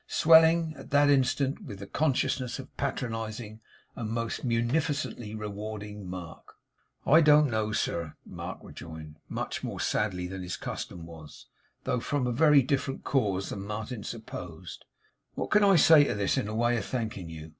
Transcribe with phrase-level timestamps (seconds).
[0.07, 3.59] Swelling, at that instant, with the consciousness of patronizing
[3.95, 6.55] and most munificently rewarding Mark!
[7.05, 11.45] 'I don't know, sir,' Mark rejoined, much more sadly than his custom was,
[11.83, 14.85] though from a very different cause than Martin supposed,
[15.35, 17.49] 'what I can say to this, in the way of thanking you.